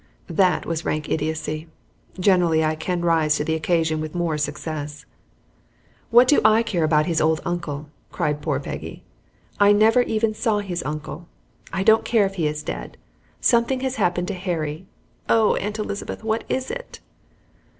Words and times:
That 0.31 0.65
was 0.65 0.83
rank 0.83 1.09
idiocy. 1.09 1.67
Generally 2.19 2.65
I 2.65 2.73
can 2.73 3.01
rise 3.05 3.35
to 3.35 3.43
the 3.43 3.53
occasion 3.53 4.01
with 4.01 4.15
more 4.15 4.35
success. 4.35 5.05
"What 6.09 6.27
do 6.27 6.41
I 6.43 6.63
care 6.63 6.83
about 6.83 7.05
his 7.05 7.21
old 7.21 7.39
uncle?" 7.45 7.87
cried 8.11 8.41
poor 8.41 8.59
Peggy. 8.59 9.03
"I 9.59 9.73
never 9.73 10.01
even 10.01 10.33
saw 10.33 10.57
his 10.57 10.81
uncle. 10.85 11.27
I 11.71 11.83
don't 11.83 12.03
care 12.03 12.25
if 12.25 12.33
he 12.33 12.47
is 12.47 12.63
dead. 12.63 12.97
Something 13.41 13.81
has 13.81 13.97
happened 13.97 14.27
to 14.29 14.33
Harry. 14.33 14.87
Oh, 15.29 15.53
Aunt 15.57 15.77
Elizabeth, 15.77 16.23
what 16.23 16.45
is 16.49 16.71
it?" 16.71 16.99